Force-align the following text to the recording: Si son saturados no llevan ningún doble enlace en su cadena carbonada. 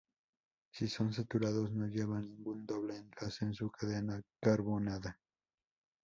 Si 0.73 0.87
son 0.87 1.13
saturados 1.13 1.69
no 1.73 1.85
llevan 1.85 2.27
ningún 2.27 2.65
doble 2.65 2.95
enlace 2.97 3.45
en 3.45 3.53
su 3.53 3.69
cadena 3.69 4.19
carbonada. 4.41 5.19